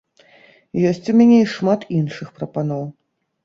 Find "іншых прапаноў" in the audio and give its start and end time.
2.01-2.85